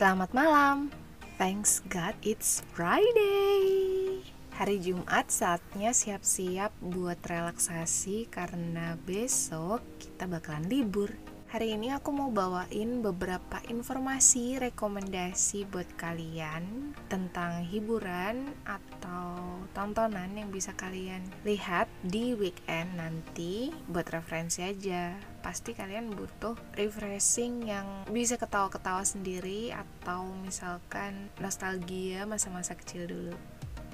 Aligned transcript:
Selamat 0.00 0.32
malam. 0.32 0.88
Thanks 1.36 1.84
God 1.92 2.16
it's 2.24 2.64
Friday. 2.72 4.24
Hari 4.56 4.80
Jumat 4.80 5.28
saatnya 5.28 5.92
siap-siap 5.92 6.72
buat 6.80 7.20
relaksasi 7.20 8.24
karena 8.32 8.96
besok 9.04 9.84
kita 10.00 10.24
bakalan 10.24 10.72
libur. 10.72 11.12
Hari 11.50 11.74
ini 11.74 11.90
aku 11.90 12.14
mau 12.14 12.30
bawain 12.30 13.02
beberapa 13.02 13.58
informasi 13.66 14.62
rekomendasi 14.70 15.66
buat 15.66 15.98
kalian 15.98 16.94
tentang 17.10 17.66
hiburan 17.66 18.54
atau 18.62 19.58
tontonan 19.74 20.30
yang 20.38 20.54
bisa 20.54 20.70
kalian 20.78 21.18
lihat 21.42 21.90
di 22.06 22.38
weekend 22.38 22.94
nanti 22.94 23.74
buat 23.90 24.06
referensi 24.14 24.62
aja. 24.62 25.18
Pasti 25.42 25.74
kalian 25.74 26.14
butuh 26.14 26.54
refreshing 26.78 27.66
yang 27.66 28.06
bisa 28.06 28.38
ketawa-ketawa 28.38 29.02
sendiri 29.02 29.74
atau 29.74 30.30
misalkan 30.46 31.34
nostalgia 31.42 32.30
masa-masa 32.30 32.78
kecil 32.78 33.10
dulu. 33.10 33.34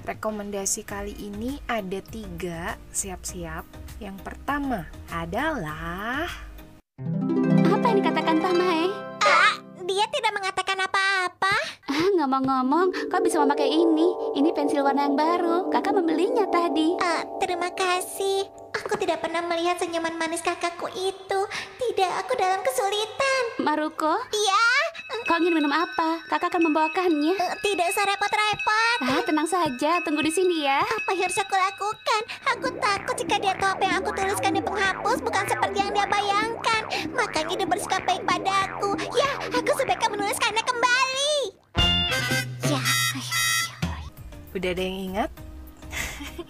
Rekomendasi 0.05 0.85
kali 0.85 1.17
ini 1.17 1.57
ada 1.65 2.05
tiga, 2.05 2.77
siap-siap. 2.93 3.65
Yang 3.97 4.21
pertama 4.21 4.85
adalah 5.09 6.46
yang 7.97 8.05
dikatakan 8.05 8.37
Tamae? 8.37 8.85
Dia 9.89 10.05
tidak 10.13 10.29
mengatakan 10.37 10.77
apa-apa. 10.77 11.55
Ah, 11.89 12.07
ngomong-ngomong, 12.21 13.09
kau 13.09 13.23
bisa 13.25 13.41
memakai 13.41 13.73
ini. 13.73 14.05
Ini 14.37 14.53
pensil 14.53 14.85
warna 14.85 15.09
yang 15.09 15.17
baru. 15.17 15.73
Kakak 15.73 15.97
membelinya 15.97 16.45
tadi. 16.45 16.93
Eh, 16.93 17.21
terima 17.41 17.73
kasih. 17.73 18.45
Aku 18.85 19.01
tidak 19.01 19.25
pernah 19.25 19.41
melihat 19.41 19.81
senyuman 19.81 20.13
manis 20.13 20.45
kakakku 20.45 20.93
itu. 20.93 21.39
Tidak, 21.81 22.11
aku 22.21 22.37
dalam 22.37 22.61
kesulitan. 22.61 23.65
Maruko, 23.65 24.13
Iya, 24.29 24.63
kau 25.25 25.41
ingin 25.41 25.57
minum 25.57 25.73
apa? 25.73 26.21
Kakak 26.29 26.53
akan 26.53 26.69
membawakannya. 26.69 27.33
eh, 27.33 27.53
tidak 27.65 27.89
usah 27.89 28.05
repot-repot. 28.05 28.97
Ah, 29.09 29.23
tenang 29.25 29.49
saja. 29.49 30.05
Tunggu 30.05 30.21
di 30.21 30.29
sini 30.29 30.69
ya. 30.69 30.85
Apa 30.85 31.17
yang 31.17 31.25
harus 31.25 31.41
aku 31.41 31.57
lakukan? 31.57 32.21
Aku 32.53 32.67
takut 32.77 33.15
jika 33.17 33.41
dia 33.41 33.57
tahu 33.57 33.73
apa 33.73 33.81
yang 33.81 33.97
aku 34.05 34.13
tuliskan 34.13 34.53
di 34.53 34.61
penghapus 34.61 35.17
bukan 35.25 35.45
seperti 35.49 35.77
yang 35.81 35.95
dia 35.95 36.05
bayangkan. 36.05 36.66
Makanya 37.17 37.53
dia 37.57 37.67
bersikap 37.67 38.01
baik 38.05 38.23
padaku. 38.23 38.93
Ya, 39.17 39.31
aku 39.49 39.71
sebaiknya 39.73 40.09
menuliskannya 40.13 40.63
kembali. 40.63 41.35
Ya, 42.69 42.81
Udah 44.53 44.69
ada 44.71 44.81
yang 44.81 44.99
ingat? 45.13 45.31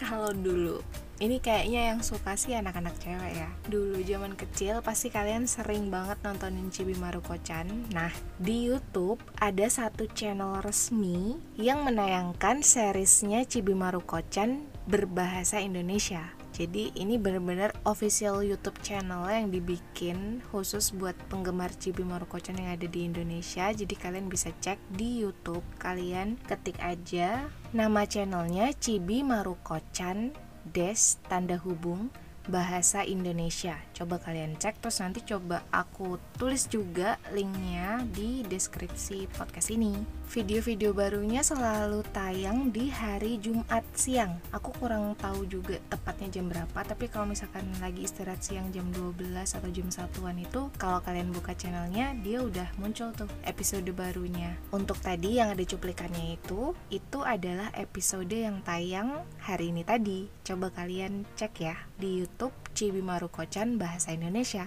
Kalau 0.00 0.30
dulu, 0.30 0.78
ini 1.22 1.38
kayaknya 1.38 1.94
yang 1.94 2.00
suka 2.02 2.34
sih 2.34 2.58
anak-anak 2.58 2.98
cewek 2.98 3.32
ya. 3.38 3.50
Dulu 3.70 4.02
zaman 4.02 4.34
kecil 4.34 4.82
pasti 4.82 5.14
kalian 5.14 5.46
sering 5.46 5.86
banget 5.86 6.18
nontonin 6.26 6.74
Chibi 6.74 6.98
Maruko-chan. 6.98 7.70
Nah, 7.94 8.10
di 8.36 8.66
YouTube 8.66 9.22
ada 9.38 9.70
satu 9.70 10.10
channel 10.10 10.58
resmi 10.60 11.38
yang 11.54 11.86
menayangkan 11.86 12.66
seriesnya 12.66 13.46
Chibi 13.46 13.78
Maruko-chan 13.78 14.66
berbahasa 14.90 15.62
Indonesia. 15.62 16.34
Jadi 16.54 16.94
ini 16.94 17.18
benar-benar 17.18 17.74
official 17.82 18.46
YouTube 18.46 18.78
channel 18.78 19.26
yang 19.26 19.50
dibikin 19.50 20.38
khusus 20.54 20.94
buat 20.94 21.18
penggemar 21.26 21.74
Chibi 21.74 22.06
Maruko-chan 22.06 22.54
yang 22.54 22.78
ada 22.78 22.86
di 22.86 23.10
Indonesia. 23.10 23.74
Jadi 23.74 23.90
kalian 23.98 24.30
bisa 24.30 24.54
cek 24.62 24.78
di 24.94 25.18
YouTube. 25.18 25.66
Kalian 25.82 26.38
ketik 26.46 26.78
aja 26.78 27.50
nama 27.74 28.06
channelnya 28.06 28.70
Chibi 28.78 29.26
Maruko-chan 29.26 30.30
Des 30.70 31.18
tanda 31.26 31.58
hubung 31.58 32.14
bahasa 32.46 33.00
Indonesia. 33.06 33.80
Coba 33.96 34.20
kalian 34.20 34.60
cek 34.60 34.84
terus 34.84 35.00
nanti 35.00 35.24
coba 35.24 35.64
aku 35.72 36.20
tulis 36.36 36.68
juga 36.68 37.16
linknya 37.32 38.04
di 38.12 38.44
deskripsi 38.44 39.32
podcast 39.32 39.72
ini. 39.72 39.96
Video-video 40.24 40.96
barunya 40.96 41.44
selalu 41.44 42.02
tayang 42.10 42.68
di 42.72 42.90
hari 42.90 43.38
Jumat 43.38 43.84
siang. 43.92 44.40
Aku 44.52 44.72
kurang 44.76 45.14
tahu 45.20 45.46
juga 45.46 45.78
tepatnya 45.88 46.40
jam 46.40 46.48
berapa, 46.48 46.80
tapi 46.84 47.06
kalau 47.08 47.28
misalkan 47.28 47.64
lagi 47.78 48.04
istirahat 48.04 48.40
siang 48.42 48.72
jam 48.72 48.88
12 48.92 49.20
atau 49.44 49.70
jam 49.70 49.88
satuan 49.92 50.36
itu 50.40 50.72
kalau 50.80 50.98
kalian 51.04 51.30
buka 51.30 51.54
channelnya 51.54 52.16
dia 52.24 52.40
udah 52.42 52.66
muncul 52.80 53.12
tuh 53.14 53.30
episode 53.46 53.86
barunya. 53.94 54.58
Untuk 54.74 54.98
tadi 54.98 55.38
yang 55.38 55.54
ada 55.54 55.62
cuplikannya 55.62 56.40
itu, 56.40 56.74
itu 56.88 57.18
adalah 57.22 57.70
episode 57.76 58.32
yang 58.32 58.64
tayang 58.64 59.22
hari 59.38 59.70
ini 59.70 59.86
tadi. 59.86 60.26
Coba 60.42 60.72
kalian 60.74 61.28
cek 61.38 61.54
ya 61.62 61.76
di 62.00 62.24
YouTube 62.24 62.33
Cibi 62.74 63.06
Maruko-chan 63.06 63.78
bahasa 63.78 64.10
Indonesia. 64.10 64.66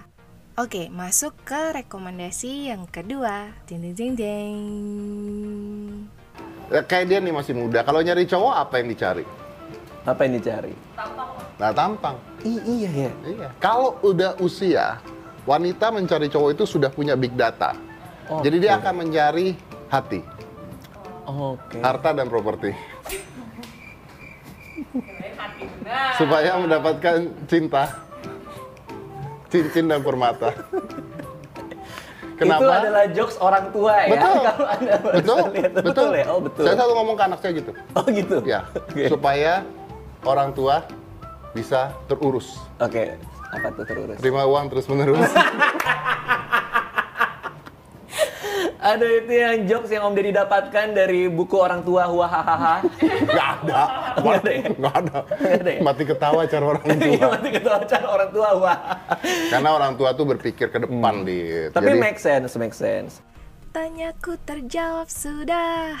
Oke, 0.56 0.88
masuk 0.88 1.36
ke 1.44 1.76
rekomendasi 1.76 2.72
yang 2.72 2.88
kedua. 2.88 3.52
Ding 3.68 3.84
ding 3.84 3.94
ding 3.94 4.12
ding. 4.16 4.58
Ya, 6.72 6.80
kayak 6.82 7.04
dia 7.12 7.18
nih 7.20 7.30
masih 7.30 7.52
muda. 7.52 7.84
Kalau 7.84 8.00
nyari 8.00 8.24
cowok 8.24 8.54
apa 8.56 8.80
yang 8.80 8.88
dicari? 8.88 9.24
Apa 10.08 10.24
yang 10.24 10.40
dicari? 10.40 10.72
Nah, 11.60 11.70
tampang. 11.76 12.16
I- 12.48 12.64
iya 12.64 12.90
ya. 12.90 13.12
Iya. 13.28 13.48
Kalau 13.60 14.00
udah 14.00 14.40
usia, 14.40 14.98
wanita 15.44 15.92
mencari 15.92 16.32
cowok 16.32 16.56
itu 16.56 16.64
sudah 16.64 16.88
punya 16.88 17.12
big 17.12 17.36
data. 17.36 17.76
Oke. 18.32 18.48
Jadi 18.48 18.56
dia 18.64 18.80
akan 18.80 19.04
mencari 19.04 19.52
hati, 19.92 20.20
Oke. 21.28 21.80
harta 21.84 22.16
dan 22.16 22.28
properti. 22.32 22.72
Supaya 26.16 26.58
mendapatkan 26.58 27.16
cinta, 27.50 27.84
cincin 29.48 29.88
dan 29.88 30.00
permata. 30.04 30.52
Itu 32.38 32.66
adalah 32.70 33.04
jokes 33.10 33.36
orang 33.42 33.74
tua 33.74 33.94
ya. 34.06 34.14
Betul. 34.14 34.34
Kalau 34.46 34.68
Anda 34.70 34.96
betul, 35.02 35.38
lihat. 35.50 35.72
betul. 35.82 36.08
ya? 36.14 36.24
Oh, 36.30 36.38
betul. 36.38 36.64
Saya 36.70 36.74
selalu 36.78 36.92
ngomong 37.02 37.16
ke 37.18 37.24
anak 37.26 37.38
saya 37.42 37.52
gitu. 37.58 37.72
Oh, 37.98 38.04
gitu. 38.06 38.36
Ya, 38.46 38.60
Oke. 38.78 39.10
supaya 39.10 39.52
orang 40.22 40.54
tua 40.54 40.86
bisa 41.50 41.90
terurus. 42.06 42.62
Oke. 42.78 43.18
Apa 43.48 43.72
tuh 43.72 43.84
terurus? 43.88 44.20
Terima 44.20 44.44
uang 44.44 44.68
terus 44.70 44.84
menerus. 44.86 45.24
Ada 48.88 49.06
itu 49.20 49.32
yang 49.36 49.56
jokes 49.68 49.90
yang 49.92 50.08
Om 50.08 50.16
Deddy 50.16 50.32
dapatkan 50.32 50.86
dari 50.96 51.28
buku 51.28 51.60
orang 51.60 51.84
tua 51.84 52.08
Wahahaha. 52.08 52.80
Nggak 53.28 53.48
ada. 53.60 53.82
Nggak 54.16 54.34
ada 54.40 54.50
ya? 54.50 54.62
Ada. 54.64 55.18
Nggak 55.36 55.60
ada 55.60 55.70
ya? 55.76 55.80
Mati 55.84 56.02
ketawa 56.08 56.40
cara 56.48 56.64
orang 56.64 56.84
Iya, 56.88 56.96
tua. 56.96 57.28
mati 57.36 57.48
ketawa 57.52 57.80
cara 57.84 58.06
orang 58.08 58.30
tua 58.32 58.48
wah. 58.56 58.78
Karena 59.52 59.68
orang 59.76 59.92
tua 60.00 60.10
tuh 60.16 60.24
berpikir 60.24 60.72
ke 60.72 60.78
depan. 60.80 61.14
Hmm. 61.20 61.68
Tapi 61.76 61.90
Jadi, 61.92 62.00
make 62.00 62.16
sense, 62.16 62.56
make 62.56 62.72
sense. 62.72 63.20
Tanyaku 63.76 64.40
terjawab 64.48 65.12
sudah. 65.12 65.92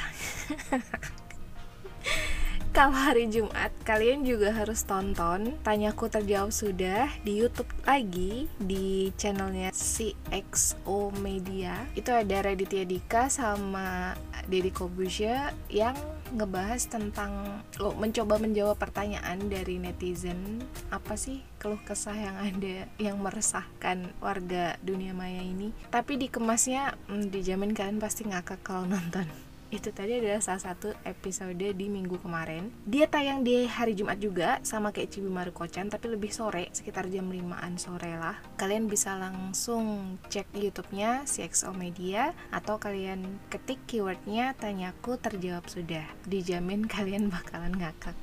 Kalau 2.78 2.94
hari 2.94 3.26
Jumat, 3.26 3.74
kalian 3.82 4.22
juga 4.22 4.54
harus 4.54 4.86
tonton 4.86 5.58
Tanyaku 5.66 6.06
Terjawab 6.06 6.54
Sudah 6.54 7.10
di 7.26 7.42
YouTube 7.42 7.66
lagi 7.82 8.46
di 8.54 9.10
channelnya 9.18 9.74
CXO 9.74 11.10
Media. 11.18 11.74
Itu 11.98 12.14
ada 12.14 12.38
Raditya 12.38 12.86
Dika 12.86 13.26
sama 13.34 14.14
Deddy 14.46 14.70
Kobusya 14.70 15.50
yang 15.66 15.98
ngebahas 16.30 16.86
tentang 16.86 17.66
oh, 17.82 17.98
mencoba 17.98 18.38
menjawab 18.38 18.78
pertanyaan 18.78 19.50
dari 19.50 19.82
netizen. 19.82 20.62
Apa 20.94 21.18
sih 21.18 21.42
keluh 21.58 21.82
kesah 21.82 22.14
yang 22.14 22.38
ada 22.38 22.86
yang 23.02 23.18
meresahkan 23.18 24.06
warga 24.22 24.78
dunia 24.86 25.10
maya 25.18 25.42
ini? 25.42 25.74
Tapi 25.90 26.14
dikemasnya 26.14 26.94
hmm, 27.10 27.26
dijamin 27.34 27.74
kalian 27.74 27.98
pasti 27.98 28.22
ngakak 28.30 28.62
kalau 28.62 28.86
nonton 28.86 29.47
itu 29.68 29.92
tadi 29.92 30.16
adalah 30.16 30.40
salah 30.40 30.72
satu 30.72 30.96
episode 31.04 31.60
di 31.60 31.86
minggu 31.92 32.16
kemarin. 32.24 32.72
Dia 32.88 33.04
tayang 33.04 33.44
di 33.44 33.68
hari 33.68 33.92
Jumat 33.92 34.16
juga 34.16 34.56
sama 34.64 34.96
kayak 34.96 35.12
Cibi 35.12 35.28
Maruko-chan 35.28 35.92
tapi 35.92 36.08
lebih 36.08 36.32
sore 36.32 36.72
sekitar 36.72 37.12
jam 37.12 37.28
5an 37.28 37.76
sore 37.76 38.16
lah. 38.16 38.40
Kalian 38.56 38.88
bisa 38.88 39.20
langsung 39.20 40.16
cek 40.32 40.56
YouTube-nya 40.56 41.28
CXO 41.28 41.76
Media 41.76 42.32
atau 42.48 42.80
kalian 42.80 43.40
ketik 43.52 43.84
keywordnya 43.84 44.56
tanyaku 44.56 45.20
terjawab 45.20 45.68
sudah. 45.68 46.08
Dijamin 46.24 46.88
kalian 46.88 47.28
bakalan 47.28 47.76
ngakak. 47.76 48.16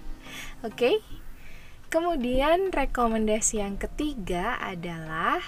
Oke? 0.66 1.06
Kemudian 1.94 2.74
rekomendasi 2.74 3.62
yang 3.62 3.78
ketiga 3.78 4.58
adalah 4.58 5.40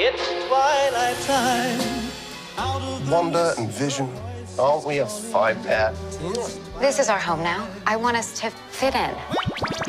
It's 0.00 0.46
twilight 0.46 1.16
time. 1.26 2.08
Out 2.56 2.80
of 2.80 3.04
the 3.04 3.12
Wonder 3.12 3.52
and 3.58 3.68
vision. 3.68 4.08
Aren't 4.56 4.86
we 4.86 4.98
a 4.98 5.06
five 5.06 5.60
pair? 5.64 5.92
This 6.78 7.00
is 7.00 7.08
our 7.08 7.18
home 7.18 7.42
now. 7.42 7.66
I 7.84 7.96
want 7.96 8.16
us 8.16 8.38
to 8.40 8.50
fit 8.70 8.94
in. 8.94 9.10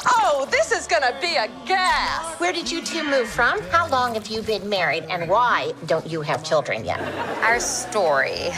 Oh, 0.08 0.48
this 0.50 0.72
is 0.72 0.88
gonna 0.88 1.16
be 1.22 1.36
a 1.36 1.48
gas! 1.68 2.40
Where 2.40 2.52
did 2.52 2.72
you 2.72 2.82
two 2.82 3.04
move 3.04 3.30
from? 3.30 3.62
How 3.70 3.88
long 3.88 4.16
have 4.16 4.26
you 4.26 4.42
been 4.42 4.68
married? 4.68 5.04
And 5.12 5.30
why 5.30 5.74
don't 5.86 6.08
you 6.08 6.22
have 6.22 6.44
children 6.44 6.86
yet? 6.86 7.00
Our 7.44 7.60
story. 7.60 8.50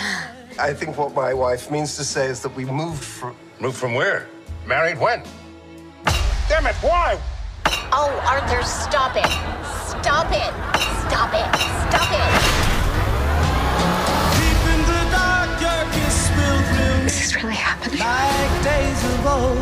I 0.57 0.73
think 0.73 0.97
what 0.97 1.13
my 1.13 1.33
wife 1.33 1.69
means 1.69 1.97
to 1.97 2.05
say 2.05 2.27
is 2.27 2.41
that 2.43 2.55
we 2.55 2.63
moved 2.63 3.03
from. 3.03 3.35
Moved 3.59 3.75
from 3.75 3.93
where? 3.93 4.29
Married 4.65 4.97
when? 5.01 5.21
Damn 6.47 6.65
it, 6.65 6.75
why? 6.75 7.19
Oh, 7.91 8.09
Arthur, 8.25 8.63
stop 8.63 9.17
it. 9.17 9.60
Stop 10.01 10.31
it. 10.31 10.53
Stop 11.05 11.31
it. 11.37 11.45
Stop 11.85 12.09
it. 12.17 12.29
Deep 14.35 14.63
in 14.73 14.81
the 14.89 15.01
dark, 15.13 15.51
your 15.61 15.83
kiss 15.93 16.17
will 16.35 16.61
thrill 16.69 16.99
This 17.03 17.19
is 17.25 17.31
really 17.35 17.53
happening. 17.53 17.99
like 17.99 18.53
days 18.63 19.01
of 19.13 19.25
old, 19.27 19.59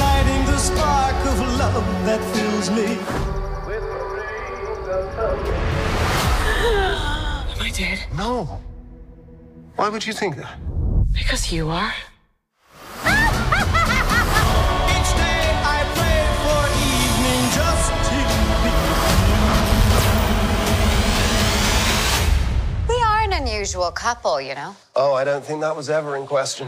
lighting 0.00 0.44
the 0.44 0.58
spark 0.58 1.16
of 1.32 1.38
love 1.58 1.86
that 2.04 2.20
fills 2.34 2.68
me. 2.70 2.84
Am 7.56 7.62
I 7.62 7.70
dead? 7.74 7.98
No. 8.14 8.60
Why 9.76 9.88
would 9.88 10.04
you 10.06 10.12
think 10.12 10.36
that? 10.36 10.58
Because 11.10 11.50
you 11.50 11.70
are. 11.70 11.94
Unusual 23.62 23.94
couple, 23.94 24.42
you 24.42 24.58
know. 24.58 24.74
Oh, 24.98 25.14
I 25.14 25.22
don't 25.22 25.46
think 25.46 25.62
that 25.62 25.78
was 25.78 25.86
ever 25.86 26.18
in 26.18 26.26
question. 26.26 26.66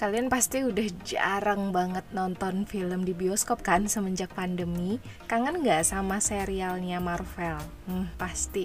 Kalian 0.00 0.32
pasti 0.32 0.64
udah 0.64 0.88
jarang 1.04 1.76
banget 1.76 2.08
nonton 2.16 2.64
film 2.64 3.04
di 3.04 3.12
bioskop 3.12 3.60
kan 3.60 3.84
semenjak 3.84 4.32
pandemi. 4.32 4.96
Kangen 5.28 5.60
nggak 5.60 5.84
sama 5.84 6.24
serialnya 6.24 7.04
Marvel? 7.04 7.60
Hmm, 7.84 8.08
pasti. 8.16 8.64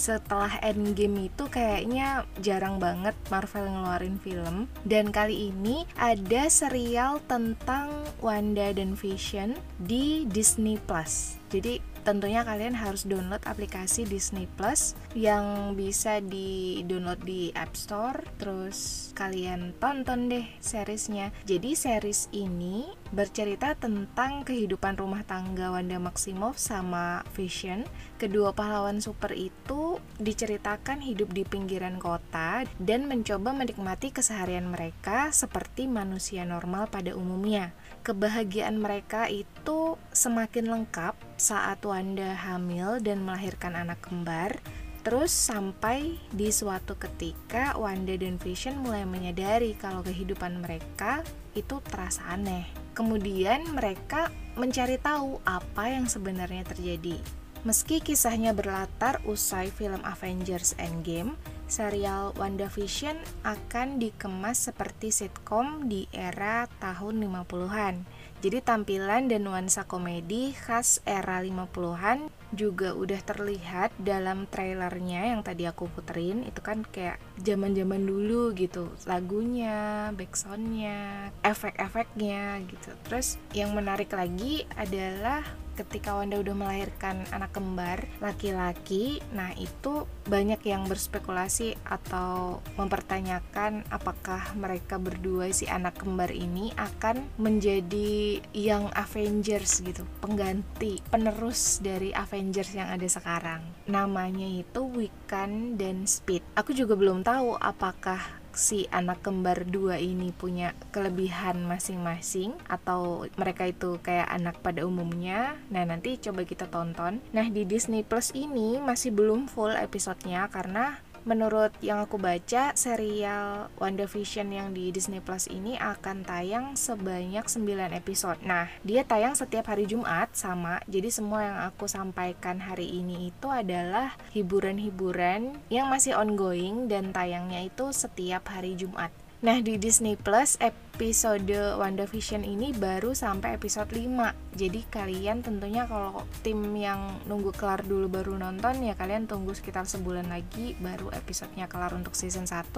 Setelah 0.00 0.56
Endgame 0.64 1.28
itu 1.28 1.44
kayaknya 1.52 2.24
jarang 2.40 2.80
banget 2.80 3.12
Marvel 3.28 3.68
ngeluarin 3.68 4.16
film. 4.16 4.64
Dan 4.88 5.12
kali 5.12 5.52
ini 5.52 5.84
ada 6.00 6.48
serial 6.48 7.20
tentang 7.28 7.92
Wanda 8.24 8.72
dan 8.72 8.96
Vision 8.96 9.60
di 9.76 10.24
Disney 10.24 10.80
Plus. 10.80 11.36
Jadi 11.52 11.84
tentunya 12.00 12.40
kalian 12.48 12.72
harus 12.72 13.04
download 13.04 13.44
aplikasi 13.44 14.08
Disney 14.08 14.48
Plus 14.56 14.96
yang 15.12 15.76
bisa 15.76 16.24
di-download 16.24 17.20
di 17.20 17.52
App 17.52 17.76
Store. 17.76 18.24
Terus 18.40 19.10
kalian 19.12 19.76
tonton 19.76 20.32
deh 20.32 20.48
seriesnya. 20.64 21.28
Jadi 21.44 21.76
series 21.76 22.32
ini 22.32 22.88
bercerita 23.10 23.74
tentang 23.74 24.46
kehidupan 24.46 24.94
rumah 24.94 25.26
tangga 25.26 25.74
Wanda 25.74 25.98
Maximoff 25.98 26.62
sama 26.62 27.26
Vision. 27.34 27.82
Kedua 28.22 28.54
pahlawan 28.54 29.02
super 29.02 29.34
itu 29.34 29.98
diceritakan 30.22 31.02
hidup 31.02 31.34
di 31.34 31.42
pinggiran 31.42 31.98
kota 31.98 32.62
dan 32.78 33.10
mencoba 33.10 33.50
menikmati 33.50 34.14
keseharian 34.14 34.70
mereka 34.70 35.34
seperti 35.34 35.90
manusia 35.90 36.46
normal 36.46 36.86
pada 36.86 37.18
umumnya. 37.18 37.74
Kebahagiaan 38.06 38.78
mereka 38.78 39.26
itu 39.26 39.98
semakin 40.14 40.70
lengkap 40.70 41.18
saat 41.34 41.82
Wanda 41.82 42.32
hamil 42.32 43.02
dan 43.02 43.26
melahirkan 43.26 43.74
anak 43.74 43.98
kembar. 44.06 44.56
Terus 45.00 45.32
sampai 45.32 46.20
di 46.28 46.52
suatu 46.52 46.94
ketika 46.94 47.72
Wanda 47.80 48.12
dan 48.20 48.36
Vision 48.36 48.84
mulai 48.84 49.08
menyadari 49.08 49.72
kalau 49.74 50.04
kehidupan 50.04 50.60
mereka 50.60 51.24
itu 51.56 51.80
terasa 51.88 52.20
aneh. 52.28 52.79
Kemudian 52.92 53.64
mereka 53.72 54.28
mencari 54.58 54.98
tahu 54.98 55.38
apa 55.46 55.94
yang 55.94 56.10
sebenarnya 56.10 56.66
terjadi. 56.66 57.18
Meski 57.60 58.00
kisahnya 58.00 58.56
berlatar 58.56 59.20
usai 59.28 59.68
film 59.68 60.00
Avengers 60.00 60.72
Endgame, 60.80 61.36
serial 61.68 62.32
WandaVision 62.40 63.20
akan 63.44 64.00
dikemas 64.00 64.64
seperti 64.72 65.12
sitkom 65.12 65.84
di 65.84 66.08
era 66.08 66.64
tahun 66.80 67.20
50-an. 67.20 68.08
Jadi 68.40 68.64
tampilan 68.64 69.28
dan 69.28 69.44
nuansa 69.44 69.84
komedi 69.84 70.56
khas 70.56 71.04
era 71.04 71.44
50-an 71.44 72.32
juga 72.56 72.96
udah 72.96 73.20
terlihat 73.20 73.92
dalam 74.00 74.48
trailernya 74.48 75.36
yang 75.36 75.44
tadi 75.44 75.68
aku 75.68 75.92
puterin 75.92 76.48
itu 76.48 76.58
kan 76.64 76.82
kayak 76.88 77.20
zaman-zaman 77.36 78.00
dulu 78.00 78.56
gitu 78.56 78.88
lagunya, 79.04 80.08
backsoundnya, 80.16 81.30
efek-efeknya 81.44 82.64
gitu. 82.64 82.90
Terus 83.04 83.36
yang 83.52 83.76
menarik 83.76 84.08
lagi 84.10 84.64
adalah 84.72 85.44
ketika 85.80 86.16
Wanda 86.16 86.36
udah 86.36 86.52
melahirkan 86.52 87.24
anak 87.32 87.56
kembar 87.56 88.04
laki-laki, 88.20 89.24
nah 89.32 89.52
itu 89.56 90.04
banyak 90.28 90.60
yang 90.64 90.84
berspekulasi 90.84 91.76
atau 91.88 92.60
mempertanyakan 92.76 93.88
apakah 93.88 94.52
mereka 94.56 95.00
berdua 95.00 95.48
si 95.50 95.64
anak 95.66 96.00
kembar 96.00 96.28
ini 96.32 96.72
akan 96.76 97.24
menjadi 97.40 98.44
yang 98.52 98.92
Avengers 98.92 99.80
gitu, 99.80 100.04
pengganti, 100.20 101.00
penerus 101.08 101.80
dari 101.80 102.12
Avengers 102.12 102.76
yang 102.76 102.88
ada 102.92 103.08
sekarang. 103.08 103.64
Namanya 103.88 104.46
itu 104.46 104.84
Wiccan 104.84 105.80
dan 105.80 106.04
Speed. 106.04 106.44
Aku 106.56 106.76
juga 106.76 106.96
belum 106.96 107.24
tahu 107.24 107.56
apakah 107.56 108.39
si 108.54 108.90
anak 108.90 109.22
kembar 109.22 109.66
dua 109.66 109.98
ini 109.98 110.34
punya 110.34 110.74
kelebihan 110.90 111.62
masing-masing 111.66 112.54
atau 112.66 113.26
mereka 113.38 113.68
itu 113.70 113.98
kayak 114.02 114.28
anak 114.30 114.58
pada 114.60 114.82
umumnya. 114.86 115.58
Nah, 115.70 115.86
nanti 115.86 116.18
coba 116.18 116.42
kita 116.42 116.66
tonton. 116.66 117.22
Nah, 117.30 117.46
di 117.48 117.62
Disney 117.66 118.02
Plus 118.02 118.34
ini 118.34 118.82
masih 118.82 119.14
belum 119.14 119.46
full 119.46 119.74
episodenya 119.74 120.50
karena 120.50 120.98
menurut 121.24 121.74
yang 121.84 122.00
aku 122.00 122.16
baca 122.16 122.72
serial 122.74 123.68
WandaVision 123.76 124.48
yang 124.50 124.72
di 124.72 124.90
Disney 124.90 125.20
Plus 125.20 125.46
ini 125.50 125.76
akan 125.76 126.24
tayang 126.24 126.76
sebanyak 126.76 127.44
9 127.44 127.92
episode. 127.96 128.38
Nah, 128.44 128.68
dia 128.82 129.04
tayang 129.04 129.36
setiap 129.36 129.68
hari 129.70 129.84
Jumat 129.88 130.32
sama. 130.32 130.80
Jadi 130.88 131.08
semua 131.12 131.40
yang 131.44 131.58
aku 131.68 131.86
sampaikan 131.86 132.60
hari 132.60 132.88
ini 132.88 133.32
itu 133.32 133.48
adalah 133.48 134.16
hiburan-hiburan 134.32 135.60
yang 135.68 135.86
masih 135.92 136.16
ongoing 136.16 136.88
dan 136.88 137.12
tayangnya 137.12 137.64
itu 137.66 137.92
setiap 137.92 138.48
hari 138.50 138.76
Jumat. 138.76 139.12
Nah, 139.40 139.56
di 139.64 139.80
Disney 139.80 140.20
Plus 140.20 140.60
episode 140.60 141.48
WandaVision 141.80 142.44
ini 142.44 142.76
baru 142.76 143.16
sampai 143.16 143.56
episode 143.56 143.88
5. 143.88 144.36
Jadi 144.52 144.84
kalian 144.92 145.40
tentunya 145.40 145.88
kalau 145.88 146.28
tim 146.44 146.60
yang 146.76 147.16
nunggu 147.24 147.56
kelar 147.56 147.80
dulu 147.80 148.12
baru 148.12 148.36
nonton 148.36 148.84
ya 148.84 148.92
kalian 148.92 149.24
tunggu 149.24 149.56
sekitar 149.56 149.88
sebulan 149.88 150.28
lagi 150.28 150.76
baru 150.76 151.08
episodenya 151.16 151.72
kelar 151.72 151.96
untuk 151.96 152.12
season 152.12 152.44
1. 152.44 152.68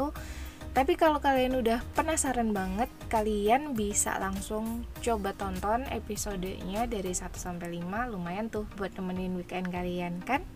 Tapi 0.71 0.95
kalau 0.95 1.19
kalian 1.19 1.59
udah 1.59 1.83
penasaran 1.99 2.55
banget, 2.55 2.87
kalian 3.11 3.75
bisa 3.75 4.23
langsung 4.23 4.87
coba 5.03 5.35
tonton 5.35 5.83
episodenya 5.91 6.87
dari 6.87 7.11
1 7.11 7.43
sampai 7.43 7.83
5. 7.83 8.07
Lumayan 8.07 8.55
tuh 8.55 8.71
buat 8.79 8.95
nemenin 8.95 9.35
weekend 9.35 9.67
kalian 9.75 10.23
kan? 10.23 10.47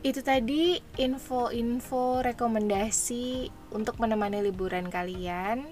Itu 0.00 0.24
tadi 0.24 0.80
info-info 0.96 2.24
rekomendasi 2.24 3.52
untuk 3.76 4.00
menemani 4.00 4.40
liburan 4.40 4.88
kalian. 4.88 5.68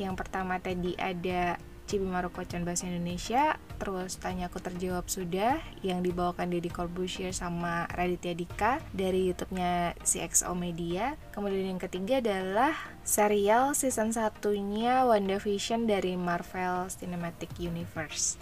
Yang 0.00 0.14
pertama 0.16 0.56
tadi 0.56 0.96
ada 0.96 1.60
Cibi 1.86 2.08
Marukocan 2.08 2.66
Bahasa 2.66 2.90
Indonesia, 2.90 3.60
terus 3.78 4.18
Tanya 4.18 4.50
Aku 4.50 4.58
Terjawab 4.58 5.06
Sudah 5.06 5.62
yang 5.84 6.02
dibawakan 6.02 6.50
Deddy 6.50 6.72
Corbusier 6.72 7.30
sama 7.30 7.86
Raditya 7.92 8.34
Dika 8.34 8.82
dari 8.90 9.30
YouTube-nya 9.30 9.94
CXO 10.02 10.56
Media. 10.58 11.14
Kemudian 11.30 11.76
yang 11.76 11.80
ketiga 11.80 12.18
adalah 12.18 12.74
serial 13.06 13.76
season 13.76 14.10
satunya 14.10 15.06
WandaVision 15.06 15.86
dari 15.86 16.18
Marvel 16.18 16.90
Cinematic 16.90 17.54
Universe. 17.60 18.40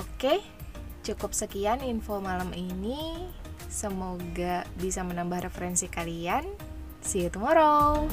Oke, 0.00 0.40
cukup 1.04 1.36
sekian 1.36 1.84
info 1.84 2.24
malam 2.24 2.54
ini. 2.56 3.28
Semoga 3.66 4.66
bisa 4.78 5.02
menambah 5.02 5.50
referensi 5.50 5.90
kalian. 5.90 6.46
See 7.02 7.26
you 7.26 7.30
tomorrow. 7.30 8.06